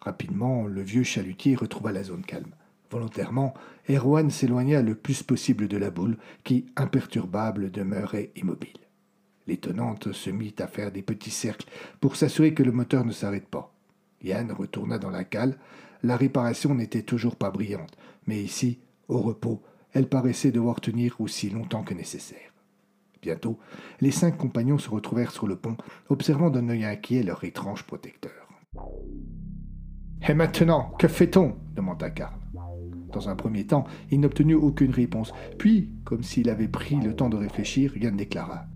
Rapidement, 0.00 0.66
le 0.66 0.82
vieux 0.82 1.02
chalutier 1.02 1.54
retrouva 1.54 1.92
la 1.92 2.02
zone 2.02 2.24
calme. 2.24 2.54
Volontairement, 2.90 3.52
Erwan 3.90 4.30
s'éloigna 4.30 4.80
le 4.80 4.94
plus 4.94 5.22
possible 5.22 5.68
de 5.68 5.76
la 5.76 5.90
boule, 5.90 6.16
qui, 6.44 6.66
imperturbable, 6.76 7.70
demeurait 7.70 8.32
immobile. 8.36 8.78
L'étonnante 9.46 10.12
se 10.12 10.30
mit 10.30 10.54
à 10.58 10.66
faire 10.66 10.92
des 10.92 11.02
petits 11.02 11.30
cercles 11.30 11.68
pour 12.00 12.16
s'assurer 12.16 12.54
que 12.54 12.62
le 12.62 12.72
moteur 12.72 13.04
ne 13.04 13.12
s'arrête 13.12 13.48
pas. 13.48 13.74
Yann 14.22 14.50
retourna 14.52 14.98
dans 14.98 15.10
la 15.10 15.24
cale. 15.24 15.58
La 16.02 16.16
réparation 16.16 16.74
n'était 16.74 17.02
toujours 17.02 17.36
pas 17.36 17.50
brillante, 17.50 17.96
mais 18.26 18.42
ici, 18.42 18.78
au 19.08 19.20
repos, 19.20 19.62
elle 19.92 20.08
paraissait 20.08 20.52
devoir 20.52 20.80
tenir 20.80 21.20
aussi 21.20 21.50
longtemps 21.50 21.82
que 21.82 21.94
nécessaire. 21.94 22.52
Bientôt, 23.20 23.58
les 24.00 24.12
cinq 24.12 24.36
compagnons 24.36 24.78
se 24.78 24.90
retrouvèrent 24.90 25.32
sur 25.32 25.46
le 25.46 25.56
pont, 25.56 25.76
observant 26.08 26.50
d'un 26.50 26.68
œil 26.68 26.84
inquiet 26.84 27.22
leur 27.22 27.42
étrange 27.42 27.82
protecteur. 27.82 28.48
Et 30.28 30.34
maintenant, 30.34 30.92
que 30.98 31.08
fait-on? 31.08 31.56
demanda 31.74 32.10
Karl. 32.10 32.34
Dans 33.12 33.28
un 33.28 33.36
premier 33.36 33.66
temps, 33.66 33.84
il 34.10 34.20
n'obtenut 34.20 34.54
aucune 34.54 34.92
réponse. 34.92 35.32
Puis, 35.58 35.90
comme 36.04 36.22
s'il 36.22 36.50
avait 36.50 36.68
pris 36.68 36.96
le 36.96 37.16
temps 37.16 37.30
de 37.30 37.36
réfléchir, 37.36 37.96
Yann 37.96 38.16
déclara 38.16 38.66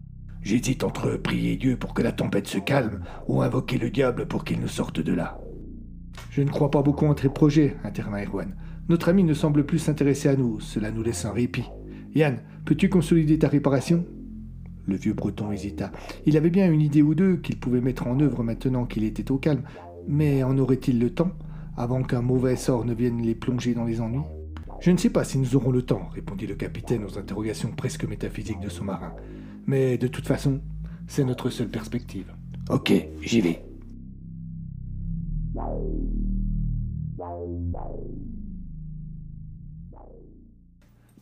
J'hésite 0.42 0.82
entre 0.82 1.16
prier 1.16 1.56
Dieu 1.56 1.76
pour 1.76 1.94
que 1.94 2.02
la 2.02 2.10
tempête 2.10 2.48
se 2.48 2.58
calme 2.58 3.04
ou 3.28 3.42
invoquer 3.42 3.78
le 3.78 3.90
diable 3.90 4.26
pour 4.26 4.44
qu'il 4.44 4.60
nous 4.60 4.68
sorte 4.68 4.98
de 4.98 5.12
là. 5.12 5.38
Je 6.30 6.42
ne 6.42 6.50
crois 6.50 6.70
pas 6.70 6.82
beaucoup 6.82 7.06
en 7.06 7.14
tes 7.14 7.28
projets, 7.28 7.76
intervint 7.84 8.24
Erwan. 8.24 8.54
Notre 8.88 9.08
ami 9.08 9.24
ne 9.24 9.34
semble 9.34 9.64
plus 9.64 9.78
s'intéresser 9.78 10.28
à 10.28 10.36
nous, 10.36 10.60
cela 10.60 10.90
nous 10.90 11.02
laisse 11.02 11.24
un 11.24 11.32
répit. 11.32 11.64
Yann, 12.14 12.38
peux-tu 12.64 12.88
consolider 12.88 13.38
ta 13.38 13.48
réparation? 13.48 14.04
Le 14.86 14.96
vieux 14.96 15.14
breton 15.14 15.52
hésita. 15.52 15.92
Il 16.26 16.36
avait 16.36 16.50
bien 16.50 16.70
une 16.70 16.80
idée 16.80 17.02
ou 17.02 17.14
deux 17.14 17.36
qu'il 17.36 17.58
pouvait 17.58 17.80
mettre 17.80 18.06
en 18.06 18.18
œuvre 18.20 18.42
maintenant 18.42 18.84
qu'il 18.84 19.04
était 19.04 19.30
au 19.30 19.38
calme, 19.38 19.62
mais 20.08 20.42
en 20.42 20.58
aurait-il 20.58 20.98
le 20.98 21.10
temps, 21.10 21.32
avant 21.76 22.02
qu'un 22.02 22.22
mauvais 22.22 22.56
sort 22.56 22.84
ne 22.84 22.94
vienne 22.94 23.22
les 23.22 23.34
plonger 23.34 23.74
dans 23.74 23.84
les 23.84 24.00
ennuis? 24.00 24.24
Je 24.80 24.90
ne 24.90 24.96
sais 24.96 25.10
pas 25.10 25.22
si 25.22 25.38
nous 25.38 25.54
aurons 25.54 25.70
le 25.70 25.82
temps, 25.82 26.08
répondit 26.12 26.48
le 26.48 26.56
capitaine 26.56 27.04
aux 27.04 27.16
interrogations 27.16 27.70
presque 27.70 28.04
métaphysiques 28.04 28.60
de 28.60 28.68
son 28.68 28.84
marin. 28.84 29.12
Mais 29.66 29.96
de 29.96 30.08
toute 30.08 30.26
façon, 30.26 30.60
c'est 31.06 31.24
notre 31.24 31.50
seule 31.50 31.70
perspective. 31.70 32.32
Ok, 32.68 32.92
j'y 33.22 33.40
vais. 33.40 33.62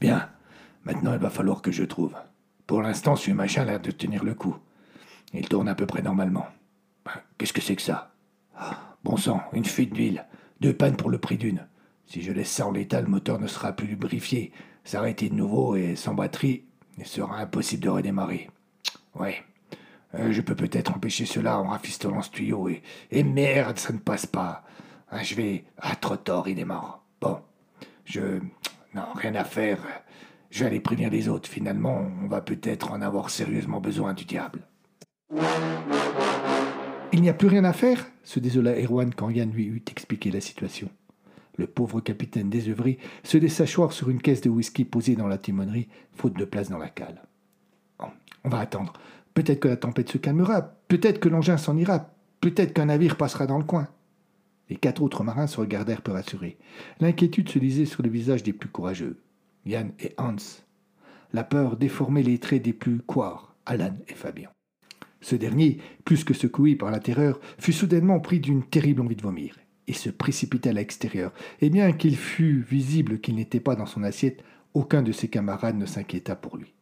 Bien, 0.00 0.30
maintenant 0.84 1.12
il 1.12 1.18
va 1.18 1.30
falloir 1.30 1.60
que 1.60 1.70
je 1.70 1.84
trouve. 1.84 2.14
Pour 2.66 2.82
l'instant, 2.82 3.16
ce 3.16 3.30
machin 3.32 3.62
a 3.62 3.64
l'air 3.66 3.80
de 3.80 3.90
tenir 3.90 4.24
le 4.24 4.34
coup. 4.34 4.56
Il 5.34 5.48
tourne 5.48 5.68
à 5.68 5.74
peu 5.74 5.86
près 5.86 6.02
normalement. 6.02 6.46
Ben, 7.04 7.12
qu'est-ce 7.36 7.52
que 7.52 7.60
c'est 7.60 7.76
que 7.76 7.82
ça? 7.82 8.12
Ah, 8.56 8.96
Bon 9.04 9.16
sang, 9.16 9.42
une 9.52 9.64
fuite 9.64 9.92
d'huile. 9.92 10.26
Deux 10.60 10.74
pannes 10.74 10.96
pour 10.96 11.10
le 11.10 11.18
prix 11.18 11.38
d'une. 11.38 11.66
Si 12.06 12.22
je 12.22 12.32
laisse 12.32 12.50
ça 12.50 12.66
en 12.66 12.72
l'état, 12.72 13.00
le 13.00 13.08
moteur 13.08 13.38
ne 13.38 13.46
sera 13.46 13.72
plus 13.72 13.86
lubrifié, 13.86 14.52
s'arrêter 14.84 15.28
de 15.28 15.34
nouveau 15.34 15.76
et 15.76 15.96
sans 15.96 16.14
batterie, 16.14 16.64
il 16.98 17.06
sera 17.06 17.38
impossible 17.38 17.82
de 17.82 17.88
redémarrer. 17.88 18.50
Ouais. 19.14 19.36
Euh, 20.14 20.32
je 20.32 20.40
peux 20.40 20.56
peut-être 20.56 20.92
empêcher 20.94 21.24
cela 21.24 21.58
en 21.58 21.68
rafistolant 21.68 22.22
ce 22.22 22.30
tuyau 22.30 22.68
et, 22.68 22.82
et 23.10 23.22
merde, 23.22 23.78
ça 23.78 23.92
ne 23.92 23.98
passe 23.98 24.26
pas. 24.26 24.64
Ah, 25.10 25.22
je 25.22 25.34
vais. 25.34 25.64
Ah, 25.78 25.96
trop 25.96 26.16
tard, 26.16 26.48
il 26.48 26.58
est 26.58 26.64
mort. 26.64 27.04
Bon. 27.20 27.38
Je. 28.04 28.40
Non, 28.94 29.04
rien 29.14 29.34
à 29.36 29.44
faire. 29.44 29.78
Je 30.50 30.60
vais 30.60 30.70
aller 30.70 30.80
prévenir 30.80 31.10
les 31.10 31.28
autres. 31.28 31.48
Finalement, 31.48 32.06
on 32.22 32.26
va 32.26 32.40
peut-être 32.40 32.90
en 32.90 33.00
avoir 33.00 33.30
sérieusement 33.30 33.80
besoin 33.80 34.14
du 34.14 34.24
diable. 34.24 34.60
Il 37.12 37.22
n'y 37.22 37.28
a 37.28 37.34
plus 37.34 37.48
rien 37.48 37.64
à 37.64 37.72
faire 37.72 38.06
se 38.22 38.38
désola 38.38 38.78
Erwan 38.80 39.12
quand 39.12 39.30
Yann 39.30 39.50
lui 39.50 39.66
eut 39.66 39.82
expliqué 39.90 40.30
la 40.30 40.40
situation. 40.40 40.88
Le 41.56 41.66
pauvre 41.66 42.00
capitaine 42.00 42.48
désœuvré 42.48 42.98
se 43.24 43.38
laissa 43.38 43.66
choir 43.66 43.92
sur 43.92 44.08
une 44.08 44.22
caisse 44.22 44.40
de 44.40 44.48
whisky 44.48 44.84
posée 44.84 45.16
dans 45.16 45.26
la 45.26 45.38
timonerie, 45.38 45.88
faute 46.12 46.38
de 46.38 46.44
place 46.44 46.70
dans 46.70 46.78
la 46.78 46.88
cale. 46.88 47.22
on 48.44 48.48
va 48.48 48.60
attendre. 48.60 48.92
Peut-être 49.34 49.60
que 49.60 49.68
la 49.68 49.76
tempête 49.76 50.10
se 50.10 50.18
calmera, 50.18 50.62
peut-être 50.88 51.20
que 51.20 51.28
l'engin 51.28 51.56
s'en 51.56 51.76
ira, 51.76 52.12
peut-être 52.40 52.72
qu'un 52.72 52.86
navire 52.86 53.16
passera 53.16 53.46
dans 53.46 53.58
le 53.58 53.64
coin. 53.64 53.88
Les 54.68 54.76
quatre 54.76 55.02
autres 55.02 55.24
marins 55.24 55.46
se 55.46 55.60
regardèrent 55.60 56.02
peu 56.02 56.12
rassurés. 56.12 56.56
L'inquiétude 57.00 57.48
se 57.48 57.58
lisait 57.58 57.86
sur 57.86 58.02
les 58.02 58.08
visages 58.08 58.42
des 58.42 58.52
plus 58.52 58.68
courageux, 58.68 59.20
Yann 59.66 59.92
et 60.00 60.14
Hans. 60.16 60.36
La 61.32 61.44
peur 61.44 61.76
déformait 61.76 62.22
les 62.22 62.38
traits 62.38 62.62
des 62.62 62.72
plus 62.72 62.98
couards, 62.98 63.54
Alan 63.66 63.94
et 64.08 64.14
Fabien. 64.14 64.50
Ce 65.20 65.36
dernier, 65.36 65.78
plus 66.04 66.24
que 66.24 66.34
secoué 66.34 66.76
par 66.76 66.90
la 66.90 66.98
terreur, 66.98 67.40
fut 67.58 67.72
soudainement 67.72 68.20
pris 68.20 68.40
d'une 68.40 68.62
terrible 68.62 69.02
envie 69.02 69.16
de 69.16 69.22
vomir 69.22 69.56
et 69.86 69.92
se 69.92 70.08
précipita 70.08 70.70
à 70.70 70.72
l'extérieur. 70.72 71.32
Et 71.60 71.68
bien 71.68 71.92
qu'il 71.92 72.16
fût 72.16 72.62
visible 72.62 73.20
qu'il 73.20 73.34
n'était 73.34 73.60
pas 73.60 73.74
dans 73.74 73.86
son 73.86 74.02
assiette, 74.02 74.42
aucun 74.72 75.02
de 75.02 75.12
ses 75.12 75.28
camarades 75.28 75.76
ne 75.76 75.86
s'inquiéta 75.86 76.36
pour 76.36 76.56
lui. 76.56 76.72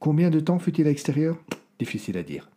Combien 0.00 0.30
de 0.30 0.40
temps 0.40 0.58
fut-il 0.58 0.86
à 0.86 0.90
l'extérieur? 0.90 1.38
Difficile 1.78 2.18
à 2.18 2.22
dire. 2.22 2.50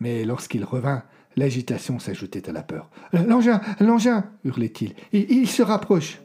Mais 0.00 0.24
lorsqu'il 0.24 0.64
revint, 0.64 1.04
L'agitation 1.36 1.98
s'ajoutait 1.98 2.48
à 2.48 2.52
la 2.52 2.62
peur. 2.62 2.90
L'engin 3.12 3.60
L'engin 3.78 4.24
hurlait-il. 4.44 4.94
Il, 5.12 5.46
se 5.46 5.62
rapproche 5.62 6.20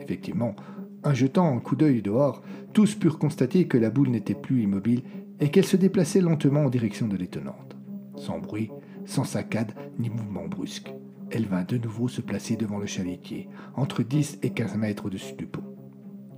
Effectivement, 0.00 0.54
en 1.02 1.14
jetant 1.14 1.54
un 1.54 1.60
coup 1.60 1.76
d'œil 1.76 2.02
dehors, 2.02 2.42
tous 2.72 2.94
purent 2.94 3.18
constater 3.18 3.66
que 3.66 3.78
la 3.78 3.90
boule 3.90 4.10
n'était 4.10 4.34
plus 4.34 4.62
immobile 4.62 5.02
et 5.40 5.50
qu'elle 5.50 5.64
se 5.64 5.76
déplaçait 5.76 6.20
lentement 6.20 6.64
en 6.64 6.70
direction 6.70 7.08
de 7.08 7.16
l'étonnante. 7.16 7.76
Sans 8.16 8.38
bruit, 8.38 8.70
sans 9.06 9.24
saccade 9.24 9.72
ni 9.98 10.10
mouvement 10.10 10.46
brusque, 10.46 10.92
elle 11.30 11.46
vint 11.46 11.64
de 11.64 11.78
nouveau 11.78 12.08
se 12.08 12.20
placer 12.20 12.56
devant 12.56 12.78
le 12.78 12.86
chalutier, 12.86 13.48
entre 13.74 14.02
10 14.02 14.38
et 14.42 14.50
15 14.50 14.76
mètres 14.76 15.06
au-dessus 15.06 15.34
du 15.34 15.46
pont. 15.46 15.64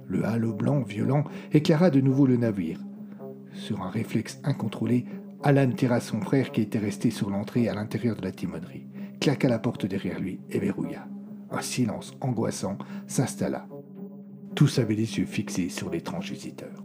Le 0.07 0.25
halo 0.25 0.55
blanc 0.55 0.83
violent 0.83 1.25
éclaira 1.53 1.91
de 1.91 2.01
nouveau 2.01 2.27
le 2.27 2.37
navire. 2.37 2.81
Sur 3.53 3.83
un 3.83 3.91
réflexe 3.91 4.41
incontrôlé, 4.45 5.05
Alan 5.43 5.71
tira 5.71 6.01
son 6.01 6.21
frère 6.21 6.53
qui 6.53 6.61
était 6.61 6.79
resté 6.79 7.11
sur 7.11 7.31
l'entrée 7.31 7.69
à 7.69 7.75
l'intérieur 7.75 8.17
de 8.17 8.23
la 8.23 8.33
timonerie, 8.33 8.87
claqua 9.21 9.49
la 9.49 9.59
porte 9.59 9.87
derrière 9.87 10.21
lui 10.21 10.41
et 10.51 10.59
verrouilla. 10.59 11.07
Un 11.51 11.61
silence 11.61 12.17
angoissant 12.21 12.79
s'installa. 13.07 13.67
Tous 14.55 14.79
avaient 14.79 14.95
les 14.95 15.19
yeux 15.19 15.27
fixés 15.27 15.69
sur 15.69 15.91
l'étrange 15.91 16.31
visiteur. 16.31 16.83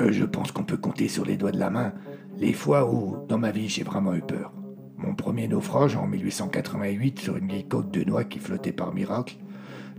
Euh, 0.00 0.12
je 0.12 0.24
pense 0.24 0.52
qu'on 0.52 0.64
peut 0.64 0.76
compter 0.76 1.08
sur 1.08 1.24
les 1.24 1.36
doigts 1.36 1.52
de 1.52 1.58
la 1.58 1.70
main 1.70 1.92
les 2.38 2.52
fois 2.52 2.88
où, 2.88 3.16
dans 3.28 3.38
ma 3.38 3.50
vie, 3.50 3.68
j'ai 3.68 3.82
vraiment 3.82 4.14
eu 4.14 4.22
peur. 4.22 4.52
Mon 4.96 5.14
premier 5.14 5.48
naufrage 5.48 5.96
en 5.96 6.06
1888 6.06 7.18
sur 7.18 7.36
une 7.36 7.48
vieille 7.48 7.66
côte 7.66 7.90
de 7.90 8.04
noix 8.04 8.24
qui 8.24 8.38
flottait 8.38 8.72
par 8.72 8.94
miracle, 8.94 9.36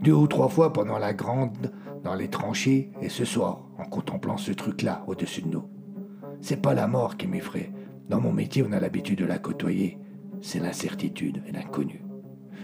deux 0.01 0.13
ou 0.13 0.27
trois 0.27 0.48
fois 0.48 0.72
pendant 0.72 0.98
la 0.98 1.13
grande 1.13 1.74
dans 2.03 2.15
les 2.15 2.29
tranchées, 2.29 2.91
et 3.01 3.10
ce 3.10 3.25
soir, 3.25 3.67
en 3.77 3.84
contemplant 3.84 4.38
ce 4.38 4.53
truc-là 4.53 5.03
au-dessus 5.08 5.41
de 5.41 5.50
nous. 5.50 5.65
C'est 6.39 6.62
pas 6.62 6.74
la 6.74 6.88
mort 6.88 7.17
qui 7.17 7.27
m'effraie. 7.27 7.74
Dans 8.08 8.22
mon 8.22 8.31
métier, 8.31 8.63
on 8.67 8.72
a 8.72 8.79
l'habitude 8.79 9.19
de 9.19 9.25
la 9.25 9.38
côtoyer. 9.38 10.00
C'est 10.41 10.60
l'incertitude 10.60 11.43
et 11.46 11.51
l'inconnu. 11.51 12.01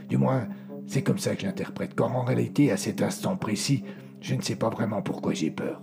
Du 0.07 0.17
moins, 0.17 0.47
c'est 0.87 1.03
comme 1.03 1.17
ça 1.17 1.35
que 1.35 1.41
je 1.41 1.47
l'interprète, 1.47 1.95
car 1.95 2.15
en 2.15 2.23
réalité, 2.23 2.71
à 2.71 2.77
cet 2.77 3.01
instant 3.01 3.35
précis, 3.35 3.83
je 4.21 4.35
ne 4.35 4.41
sais 4.41 4.55
pas 4.55 4.69
vraiment 4.69 5.01
pourquoi 5.01 5.33
j'ai 5.33 5.51
peur. 5.51 5.81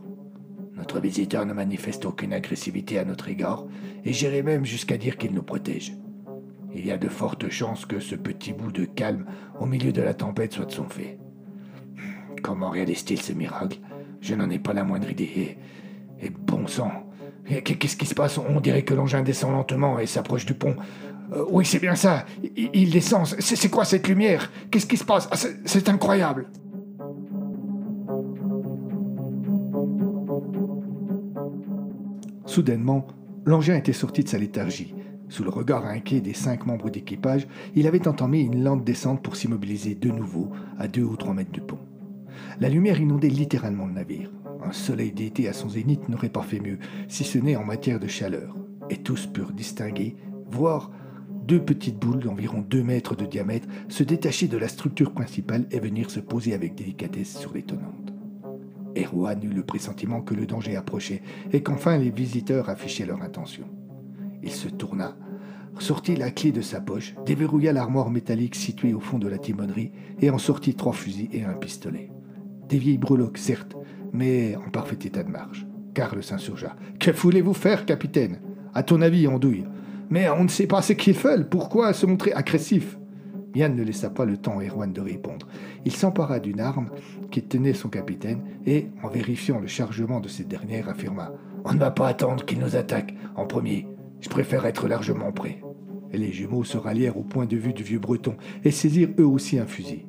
Notre 0.83 0.99
visiteur 0.99 1.47
ne 1.47 1.53
manifeste 1.53 2.07
aucune 2.07 2.33
agressivité 2.33 2.99
à 2.99 3.05
notre 3.05 3.29
égard, 3.29 3.67
et 4.05 4.13
j'irai 4.13 4.43
même 4.43 4.65
jusqu'à 4.65 4.97
dire 4.97 5.17
qu'il 5.17 5.33
nous 5.33 5.45
protège. 5.45 5.93
Il 6.75 6.85
y 6.85 6.91
a 6.91 6.99
de 6.99 7.09
fortes 7.09 7.49
chances 7.51 7.87
que 7.87 8.01
ce 8.01 8.17
petit 8.17 8.53
bout 8.53 8.73
de 8.73 8.85
calme 8.85 9.27
au 9.61 9.67
milieu 9.67 9.93
de 9.93 10.03
la 10.03 10.13
tempête 10.13 10.55
soit 10.55 10.65
de 10.65 10.73
son 10.73 10.89
fait. 10.89 11.21
Comment 12.43 12.71
réalise-t-il 12.71 13.23
ce 13.23 13.33
miracle? 13.33 13.79
Je 14.21 14.35
n'en 14.35 14.51
ai 14.51 14.59
pas 14.59 14.73
la 14.73 14.83
moindre 14.83 15.09
idée. 15.09 15.57
Et, 16.21 16.31
bon 16.31 16.67
sang 16.67 16.91
Qu'est-ce 17.47 17.97
qui 17.97 18.07
se 18.07 18.15
passe? 18.17 18.39
On 18.39 18.59
dirait 18.59 18.83
que 18.83 18.95
l'engin 18.95 19.23
descend 19.23 19.53
lentement 19.53 20.01
et 20.01 20.07
s'approche 20.07 20.47
du 20.47 20.55
pont. 20.55 20.75
Euh, 21.33 21.45
oui, 21.49 21.65
c'est 21.65 21.79
bien 21.79 21.95
ça. 21.95 22.27
Il, 22.57 22.91
descend. 22.91 23.27
C'est 23.39 23.71
quoi 23.71 23.85
cette 23.85 24.09
lumière? 24.09 24.51
Qu'est-ce 24.73 24.87
qui 24.87 24.97
se 24.97 25.05
passe? 25.05 25.29
Ah, 25.31 25.37
C'est 25.65 25.89
incroyable. 25.89 26.49
Soudainement, 32.53 33.07
l'engin 33.47 33.77
était 33.77 33.95
sorti 33.95 34.25
de 34.25 34.29
sa 34.29 34.37
léthargie. 34.37 34.95
Sous 35.31 35.43
le 35.43 35.49
regard 35.49 35.87
inquiet 35.87 36.21
des 36.21 36.35
cinq 36.35 36.67
membres 36.67 36.91
d'équipage, 36.91 37.49
il 37.75 37.87
avait 37.87 38.07
entamé 38.07 38.41
une 38.41 38.63
lente 38.63 38.85
descente 38.85 39.23
pour 39.23 39.37
s'immobiliser 39.37 39.95
de 39.95 40.11
nouveau 40.11 40.51
à 40.79 40.87
deux 40.87 41.03
ou 41.03 41.17
trois 41.17 41.33
mètres 41.33 41.51
du 41.51 41.63
pont. 41.63 41.79
La 42.61 42.69
lumière 42.69 43.01
inondait 43.01 43.31
littéralement 43.31 43.87
le 43.87 43.95
navire. 43.95 44.31
Un 44.63 44.73
soleil 44.73 45.13
d'été 45.13 45.49
à 45.49 45.55
son 45.55 45.71
zénith 45.71 46.11
n'aurait 46.11 46.29
pas 46.29 46.43
fait 46.43 46.61
mieux, 46.61 46.79
si 47.09 47.25
ce 47.25 47.39
n'est 47.39 47.57
en 47.57 47.65
matière 47.65 47.99
de 47.99 48.07
chaleur. 48.07 48.55
Et 48.91 48.99
tous 48.99 49.27
purent 49.29 49.55
distinguer, 49.55 50.17
voir 50.51 50.91
deux 51.47 51.65
petites 51.65 51.99
boules 51.99 52.21
d'environ 52.23 52.61
deux 52.61 52.83
mètres 52.83 53.17
de 53.17 53.25
diamètre 53.25 53.67
se 53.89 54.03
détacher 54.03 54.47
de 54.47 54.59
la 54.59 54.69
structure 54.69 55.13
principale 55.13 55.67
et 55.71 55.81
venir 55.81 56.11
se 56.11 56.21
poser 56.21 56.53
avec 56.53 56.75
délicatesse 56.75 57.35
sur 57.35 57.55
l'étonnante. 57.55 58.12
Erwan 58.97 59.43
eut 59.43 59.49
le 59.49 59.63
pressentiment 59.63 60.21
que 60.21 60.35
le 60.35 60.47
danger 60.47 60.77
approchait 60.77 61.23
et 61.53 61.63
qu'enfin 61.63 61.99
les 61.99 62.11
visiteurs 62.11 62.69
affichaient 62.69 63.07
leur 63.07 63.23
intention. 63.23 63.65
Il 64.43 64.51
se 64.51 64.69
tourna, 64.69 65.17
sortit 65.79 66.17
la 66.17 66.31
clé 66.31 66.53
de 66.53 66.61
sa 66.61 66.81
poche, 66.81 67.15
déverrouilla 67.27 67.73
l'armoire 67.73 68.11
métallique 68.11 68.55
située 68.55 68.95
au 68.95 69.01
fond 69.01 69.19
de 69.19 69.29
la 69.29 69.39
timonerie 69.39 69.93
et 70.21 70.31
en 70.31 70.39
sortit 70.39 70.75
trois 70.75 70.93
fusils 70.93 71.29
et 71.33 71.45
un 71.45 71.55
pistolet. 71.55 72.11
Des 72.69 72.79
vieilles 72.79 72.99
breloques, 72.99 73.39
certes, 73.39 73.77
mais 74.13 74.57
en 74.57 74.71
parfait 74.71 74.99
état 75.05 75.23
de 75.23 75.31
marche. 75.31 75.67
Karl 75.95 76.23
s'insurgea. 76.23 76.77
Que 76.99 77.11
voulez-vous 77.11 77.55
faire, 77.55 77.85
capitaine? 77.85 78.41
À 78.75 78.83
ton 78.83 79.03
avis, 79.03 79.27
andouille. 79.27 79.65
Mais 80.09 80.29
on 80.31 80.45
ne 80.45 80.49
sait 80.49 80.67
pas 80.67 80.83
ce 80.83 80.93
qu'ils 80.93 81.17
veulent. 81.17 81.49
Pourquoi 81.49 81.93
se 81.93 82.07
montrer 82.07 82.33
agressif? 82.33 82.99
Yann 83.55 83.75
ne 83.75 83.83
laissa 83.83 84.11
pas 84.11 84.25
le 84.25 84.37
temps 84.37 84.59
à 84.59 84.65
Erwan 84.65 84.93
de 84.93 85.01
répondre. 85.01 85.47
Il 85.85 85.93
s'empara 85.93 86.41
d'une 86.41 86.61
arme 86.61 86.91
qui 87.31 87.43
tenait 87.43 87.75
son 87.75 87.89
capitaine 87.89 88.43
et, 88.67 88.89
en 89.03 89.09
vérifiant 89.09 89.61
le 89.61 89.67
chargement 89.67 90.21
de 90.21 90.29
cette 90.29 90.49
dernière, 90.49 90.89
affirma 90.89 91.33
On 91.65 91.75
ne 91.75 91.79
va 91.79 91.91
pas 91.91 92.09
attendre 92.09 92.45
qu'il 92.45 92.59
nous 92.59 92.77
attaque 92.77 93.15
en 93.37 93.47
premier. 93.47 93.87
Je 94.21 94.29
préfère 94.29 94.65
être 94.67 94.89
largement 94.89 95.33
prêt. 95.33 95.61
Les 96.13 96.33
jumeaux 96.33 96.65
se 96.65 96.77
rallièrent 96.77 97.17
au 97.17 97.23
point 97.23 97.47
de 97.47 97.57
vue 97.57 97.73
du 97.73 97.83
vieux 97.83 97.99
breton 97.99 98.37
et 98.65 98.71
saisirent 98.71 99.15
eux 99.19 99.27
aussi 99.27 99.59
un 99.59 99.67
fusil. 99.67 100.07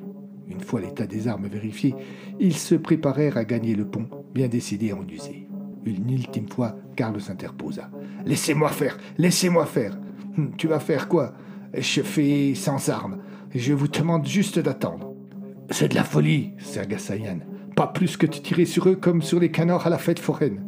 Une 0.47 0.59
fois 0.59 0.81
l'état 0.81 1.07
des 1.07 1.27
armes 1.27 1.47
vérifié, 1.47 1.95
ils 2.39 2.55
se 2.55 2.75
préparèrent 2.75 3.37
à 3.37 3.45
gagner 3.45 3.75
le 3.75 3.85
pont, 3.85 4.07
bien 4.33 4.47
décidés 4.47 4.91
à 4.91 4.97
en 4.97 5.07
user. 5.07 5.47
Une 5.85 6.09
ultime 6.09 6.47
fois, 6.47 6.75
Karl 6.95 7.19
s'interposa. 7.19 7.89
Laissez-moi 8.25 8.69
faire, 8.69 8.97
laissez-moi 9.17 9.65
faire. 9.65 9.97
Tu 10.57 10.67
vas 10.67 10.79
faire 10.79 11.07
quoi? 11.07 11.33
Je 11.73 12.01
fais 12.01 12.53
sans 12.55 12.89
armes. 12.89 13.17
Je 13.55 13.73
vous 13.73 13.87
demande 13.87 14.25
juste 14.25 14.57
d'attendre. 14.57 15.13
C'est 15.69 15.89
de 15.89 15.95
la 15.95 16.03
folie, 16.03 16.53
s'agaça 16.57 17.15
Yann. 17.15 17.45
Pas 17.75 17.85
plus 17.85 18.17
que 18.17 18.25
de 18.25 18.31
tirer 18.31 18.65
sur 18.65 18.89
eux 18.89 18.95
comme 18.95 19.21
sur 19.21 19.39
les 19.39 19.51
canards 19.51 19.85
à 19.85 19.91
la 19.91 19.99
fête 19.99 20.17
foraine. 20.17 20.63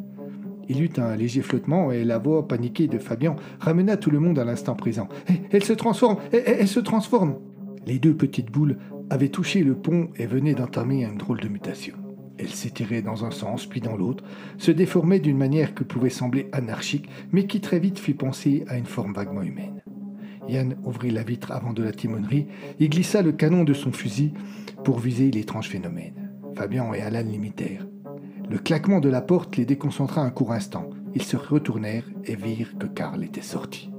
Il 0.69 0.83
eut 0.83 0.91
un 0.97 1.15
léger 1.15 1.41
flottement 1.41 1.91
et 1.91 2.03
la 2.03 2.19
voix 2.19 2.47
paniquée 2.47 2.87
de 2.87 2.99
Fabian 2.99 3.37
ramena 3.59 3.97
tout 3.97 4.11
le 4.11 4.19
monde 4.19 4.37
à 4.37 4.45
l'instant 4.45 4.75
présent. 4.75 5.09
Elle 5.51 5.63
se 5.63 5.73
transforme 5.73 6.17
elle, 6.31 6.43
elle 6.45 6.67
se 6.67 6.79
transforme 6.79 7.39
Les 7.87 7.97
deux 7.97 8.13
petites 8.13 8.51
boules 8.51 8.77
avaient 9.09 9.29
touché 9.29 9.63
le 9.63 9.73
pont 9.73 10.09
et 10.15 10.27
venaient 10.27 10.53
d'entamer 10.53 11.05
une 11.05 11.17
drôle 11.17 11.39
de 11.39 11.47
mutation. 11.47 11.95
Elles 12.37 12.49
s'étiraient 12.49 13.01
dans 13.01 13.25
un 13.25 13.31
sens 13.31 13.65
puis 13.65 13.81
dans 13.81 13.97
l'autre, 13.97 14.23
se 14.59 14.69
déformaient 14.69 15.19
d'une 15.19 15.37
manière 15.37 15.73
qui 15.73 15.85
pouvait 15.85 16.09
sembler 16.11 16.49
anarchique, 16.51 17.09
mais 17.31 17.47
qui 17.47 17.61
très 17.61 17.79
vite 17.79 17.97
fit 17.97 18.13
penser 18.13 18.63
à 18.67 18.77
une 18.77 18.85
forme 18.85 19.13
vaguement 19.13 19.41
humaine. 19.41 19.81
Yann 20.47 20.75
ouvrit 20.83 21.11
la 21.11 21.23
vitre 21.23 21.51
avant 21.51 21.73
de 21.73 21.83
la 21.83 21.91
timonerie 21.91 22.47
et 22.79 22.89
glissa 22.89 23.21
le 23.21 23.31
canon 23.31 23.63
de 23.63 23.73
son 23.73 23.91
fusil 23.91 24.33
pour 24.83 24.99
viser 24.99 25.31
l'étrange 25.31 25.69
phénomène. 25.69 26.31
Fabian 26.55 26.93
et 26.93 27.01
Alan 27.01 27.23
l'imitèrent. 27.23 27.87
Le 28.49 28.59
claquement 28.59 28.99
de 28.99 29.09
la 29.09 29.21
porte 29.21 29.57
les 29.57 29.65
déconcentra 29.65 30.21
un 30.21 30.29
court 30.29 30.53
instant. 30.53 30.89
Ils 31.15 31.23
se 31.23 31.37
retournèrent 31.37 32.05
et 32.25 32.35
virent 32.35 32.77
que 32.77 32.87
Karl 32.87 33.23
était 33.23 33.41
sorti. 33.41 33.89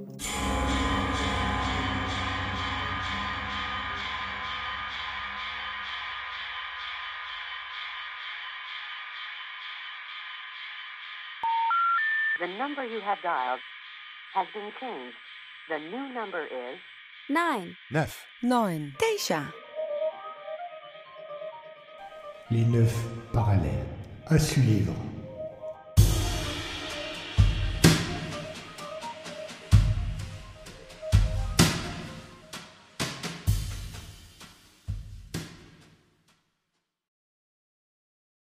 The 15.69 15.79
new 15.81 16.15
number 16.15 16.45
is 16.45 16.79
9, 17.29 17.77
9, 17.91 18.07
9, 18.45 18.93
Deja. 19.01 19.43
Les 22.53 22.65
neuf 22.65 22.95
parallèles. 23.33 23.85
À 24.29 24.39
suivre. 24.39 24.95